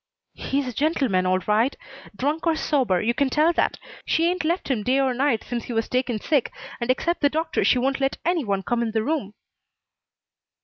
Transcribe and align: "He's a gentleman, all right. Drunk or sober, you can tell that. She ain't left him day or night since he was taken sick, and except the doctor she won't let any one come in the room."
"He's 0.33 0.67
a 0.67 0.73
gentleman, 0.73 1.27
all 1.27 1.37
right. 1.45 1.75
Drunk 2.15 2.47
or 2.47 2.55
sober, 2.55 3.03
you 3.03 3.13
can 3.13 3.29
tell 3.29 3.53
that. 3.53 3.77
She 4.03 4.27
ain't 4.31 4.43
left 4.43 4.69
him 4.71 4.81
day 4.81 4.99
or 4.99 5.13
night 5.13 5.43
since 5.47 5.65
he 5.65 5.73
was 5.73 5.87
taken 5.87 6.19
sick, 6.19 6.51
and 6.79 6.89
except 6.89 7.21
the 7.21 7.29
doctor 7.29 7.63
she 7.63 7.77
won't 7.77 8.01
let 8.01 8.17
any 8.25 8.43
one 8.43 8.63
come 8.63 8.81
in 8.81 8.93
the 8.93 9.03
room." 9.03 9.35